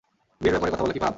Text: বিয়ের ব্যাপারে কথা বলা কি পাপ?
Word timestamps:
বিয়ের 0.41 0.53
ব্যাপারে 0.55 0.71
কথা 0.73 0.83
বলা 0.83 0.93
কি 0.95 0.99
পাপ? 1.03 1.09